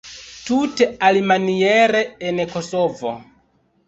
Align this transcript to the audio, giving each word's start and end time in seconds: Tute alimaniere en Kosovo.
Tute 0.45 0.85
alimaniere 1.09 2.01
en 2.31 2.41
Kosovo. 2.55 3.13